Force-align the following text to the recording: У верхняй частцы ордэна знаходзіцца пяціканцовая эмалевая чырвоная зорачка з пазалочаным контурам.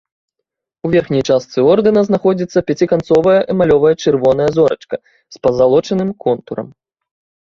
У 0.87 0.89
верхняй 0.93 1.23
частцы 1.33 1.65
ордэна 1.73 2.01
знаходзіцца 2.09 2.63
пяціканцовая 2.69 3.35
эмалевая 3.55 3.91
чырвоная 4.05 4.47
зорачка 4.57 4.95
з 5.37 5.43
пазалочаным 5.45 6.09
контурам. 6.27 6.67